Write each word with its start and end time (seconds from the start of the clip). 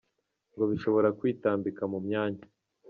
ngo 0.53 0.63
bishobora 0.71 1.09
kwitambika 1.19 1.81
mu 1.91 1.99
mwanya! 2.05 2.43